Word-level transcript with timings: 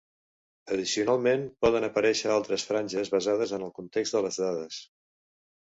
Addicionalment 0.75 1.43
poden 1.65 1.85
aparèixer 1.89 2.33
altres 2.37 2.67
franges 2.71 3.15
basades 3.19 3.57
en 3.61 3.69
el 3.69 3.75
context 3.79 4.19
de 4.19 4.25
les 4.29 4.45
dades. 4.47 4.83